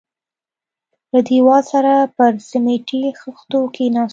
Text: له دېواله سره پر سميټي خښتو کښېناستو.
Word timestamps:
له 1.11 1.19
دېواله 1.29 1.65
سره 1.71 1.93
پر 2.15 2.31
سميټي 2.49 3.01
خښتو 3.19 3.59
کښېناستو. 3.75 4.09